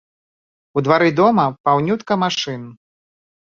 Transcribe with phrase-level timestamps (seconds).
[0.77, 2.69] У двары дома паўнютка машын.